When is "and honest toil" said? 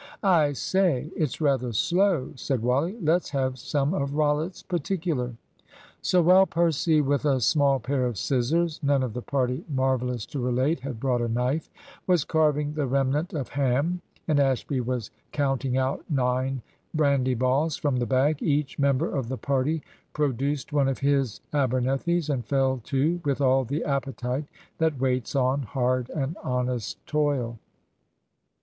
26.09-27.59